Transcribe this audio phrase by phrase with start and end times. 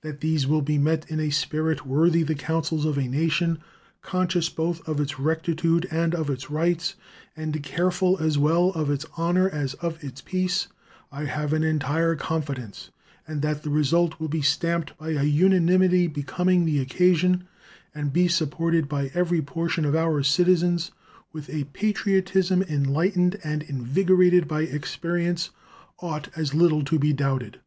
[0.00, 3.60] That these will be met in a spirit worthy the councils of a nation
[4.02, 6.96] conscious both of its rectitude and of its rights,
[7.36, 10.66] and careful as well of its honor as of its peace,
[11.12, 12.90] I have an entire confidence;
[13.28, 17.46] and that the result will be stamped by a unanimity becoming the occasion,
[17.94, 20.90] and be supported by every portion of our citizens
[21.32, 25.50] with a patriotism enlightened and invigorated by experience,
[26.00, 27.60] ought as little to be doubted.